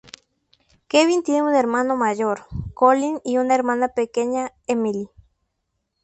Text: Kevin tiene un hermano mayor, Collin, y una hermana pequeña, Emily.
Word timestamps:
Kevin 0.87 1.21
tiene 1.21 1.43
un 1.43 1.53
hermano 1.53 1.95
mayor, 1.95 2.47
Collin, 2.73 3.21
y 3.23 3.37
una 3.37 3.53
hermana 3.53 3.89
pequeña, 3.89 4.51
Emily. 4.65 5.11